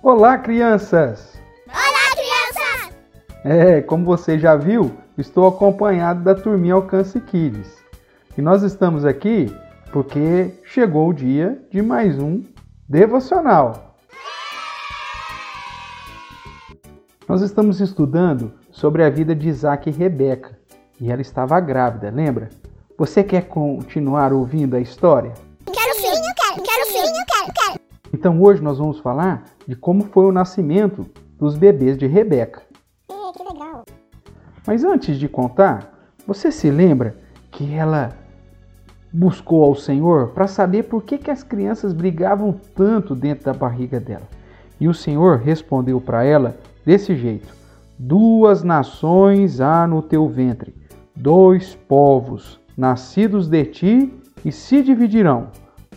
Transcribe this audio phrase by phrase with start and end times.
[0.00, 1.36] Olá, crianças!
[1.66, 2.96] Olá, crianças!
[3.44, 7.76] É, como você já viu, estou acompanhado da turminha Alcance Kids.
[8.36, 9.52] E nós estamos aqui
[9.92, 12.44] porque chegou o dia de mais um
[12.88, 13.96] devocional.
[17.28, 20.56] Nós estamos estudando sobre a vida de Isaac e Rebeca.
[21.00, 22.50] E ela estava grávida, lembra?
[22.96, 25.34] Você quer continuar ouvindo a história?
[25.66, 27.87] Quero sim, eu quero, quero sim, eu quero, quero.
[28.18, 31.06] Então hoje nós vamos falar de como foi o nascimento
[31.38, 32.62] dos bebês de Rebeca.
[33.08, 33.84] É, que legal.
[34.66, 37.14] Mas antes de contar, você se lembra
[37.52, 38.10] que ela
[39.12, 44.00] buscou ao Senhor para saber por que, que as crianças brigavam tanto dentro da barriga
[44.00, 44.26] dela?
[44.80, 47.54] E o Senhor respondeu para ela desse jeito:
[47.96, 50.74] Duas nações há no teu ventre,
[51.14, 54.12] dois povos nascidos de ti
[54.44, 55.52] e se dividirão.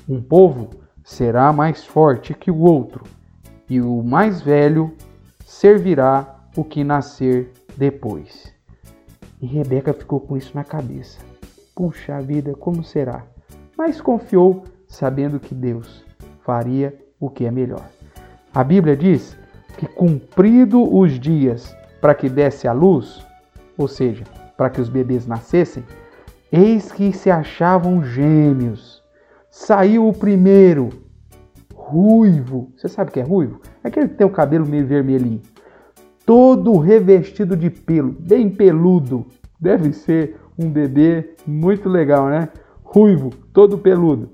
[0.07, 0.80] Um povo
[1.11, 3.03] será mais forte que o outro,
[3.69, 4.93] e o mais velho
[5.45, 8.53] servirá o que nascer depois.
[9.41, 11.19] E Rebeca ficou com isso na cabeça.
[11.75, 13.23] Puxa vida, como será?
[13.77, 16.05] Mas confiou, sabendo que Deus
[16.45, 17.85] faria o que é melhor.
[18.53, 19.37] A Bíblia diz
[19.77, 23.25] que, cumprido os dias para que desse a luz,
[23.77, 24.23] ou seja,
[24.55, 25.83] para que os bebês nascessem,
[26.51, 29.00] eis que se achavam gêmeos.
[29.51, 30.89] Saiu o primeiro,
[31.75, 32.71] ruivo.
[32.77, 33.59] Você sabe o que é ruivo?
[33.83, 35.41] É aquele que tem o cabelo meio vermelhinho.
[36.25, 39.25] Todo revestido de pelo, bem peludo.
[39.59, 42.47] Deve ser um bebê muito legal, né?
[42.81, 44.29] Ruivo, todo peludo.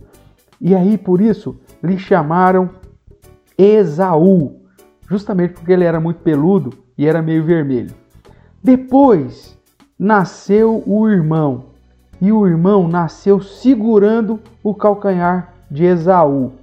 [0.61, 2.69] E aí, por isso, lhe chamaram
[3.57, 4.61] Esaú,
[5.09, 7.93] justamente porque ele era muito peludo e era meio vermelho.
[8.63, 9.57] Depois
[9.97, 11.65] nasceu o irmão,
[12.21, 16.53] e o irmão nasceu segurando o calcanhar de Esaú,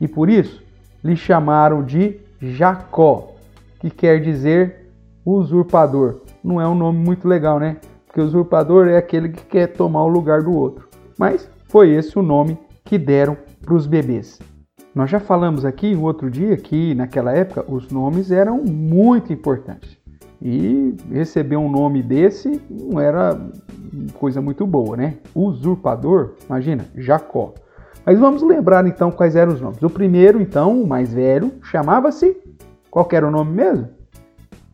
[0.00, 0.62] e por isso
[1.02, 3.32] lhe chamaram de Jacó,
[3.80, 4.90] que quer dizer
[5.24, 6.20] usurpador.
[6.42, 7.76] Não é um nome muito legal, né?
[8.06, 10.88] Porque usurpador é aquele que quer tomar o lugar do outro.
[11.18, 14.38] Mas foi esse o nome que deram para os bebês.
[14.94, 19.96] Nós já falamos aqui um outro dia que naquela época os nomes eram muito importantes.
[20.40, 23.38] E receber um nome desse não era
[24.14, 25.18] coisa muito boa, né?
[25.34, 27.54] Usurpador, imagina, Jacó.
[28.04, 29.82] Mas vamos lembrar então quais eram os nomes.
[29.82, 32.36] O primeiro, então, o mais velho, chamava-se.
[32.90, 33.88] Qual era o nome mesmo?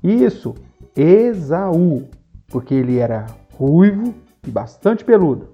[0.03, 0.55] Isso,
[0.97, 2.05] Esaú,
[2.49, 4.15] porque ele era ruivo
[4.47, 5.49] e bastante peludo.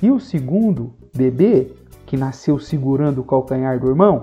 [0.00, 1.72] E o segundo bebê,
[2.06, 4.22] que nasceu segurando o calcanhar do irmão,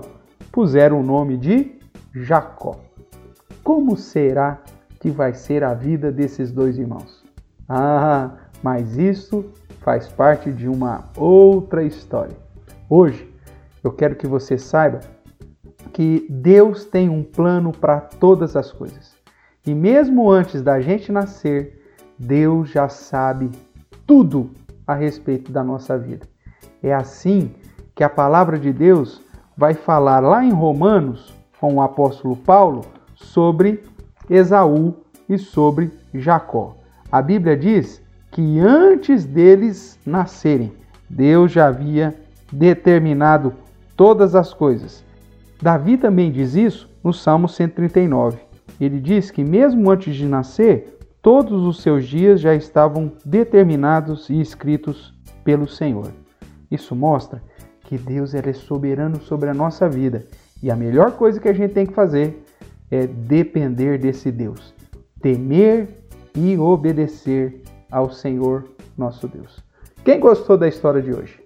[0.50, 1.78] puseram o nome de
[2.14, 2.76] Jacó.
[3.62, 4.62] Como será
[5.00, 7.22] que vai ser a vida desses dois irmãos?
[7.68, 8.30] Ah,
[8.62, 9.44] mas isso
[9.80, 12.36] faz parte de uma outra história.
[12.88, 13.28] Hoje
[13.82, 15.00] eu quero que você saiba
[15.92, 19.14] que Deus tem um plano para todas as coisas.
[19.66, 21.80] E mesmo antes da gente nascer,
[22.18, 23.50] Deus já sabe
[24.06, 24.50] tudo
[24.86, 26.26] a respeito da nossa vida.
[26.82, 27.52] É assim
[27.94, 29.22] que a palavra de Deus
[29.56, 32.82] vai falar lá em Romanos, com o apóstolo Paulo,
[33.14, 33.84] sobre
[34.28, 34.96] Esaú
[35.28, 36.76] e sobre Jacó.
[37.10, 38.02] A Bíblia diz
[38.32, 40.72] que antes deles nascerem,
[41.08, 42.14] Deus já havia
[42.50, 43.52] determinado
[43.96, 45.04] todas as coisas.
[45.60, 48.38] Davi também diz isso no Salmo 139.
[48.80, 54.40] Ele diz que, mesmo antes de nascer, todos os seus dias já estavam determinados e
[54.40, 55.14] escritos
[55.44, 56.10] pelo Senhor.
[56.70, 57.42] Isso mostra
[57.82, 60.24] que Deus é soberano sobre a nossa vida
[60.62, 62.42] e a melhor coisa que a gente tem que fazer
[62.90, 64.74] é depender desse Deus,
[65.20, 65.88] temer
[66.34, 68.64] e obedecer ao Senhor
[68.98, 69.62] nosso Deus.
[70.04, 71.40] Quem gostou da história de hoje?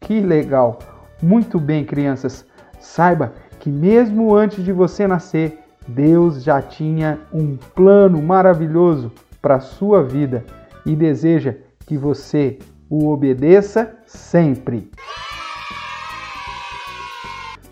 [0.00, 0.78] Que legal!
[1.20, 2.46] Muito bem, crianças.
[2.80, 9.10] Saiba que mesmo antes de você nascer, Deus já tinha um plano maravilhoso
[9.42, 10.44] para a sua vida
[10.84, 11.54] e deseja
[11.86, 14.90] que você o obedeça sempre.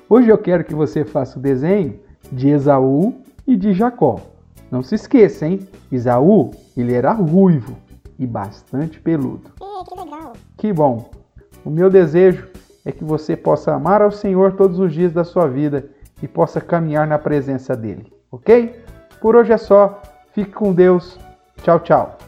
[0.08, 2.00] Hoje eu quero que você faça o desenho
[2.30, 4.33] de Esaú e de Jacó.
[4.74, 5.60] Não se esqueça, hein?
[5.92, 7.76] Esaú, ele era ruivo
[8.18, 9.52] e bastante peludo.
[9.62, 10.32] É, que legal.
[10.56, 11.12] Que bom!
[11.64, 12.48] O meu desejo
[12.84, 15.88] é que você possa amar ao Senhor todos os dias da sua vida
[16.20, 18.82] e possa caminhar na presença dele, ok?
[19.20, 20.02] Por hoje é só.
[20.32, 21.20] Fique com Deus.
[21.62, 22.18] Tchau, tchau.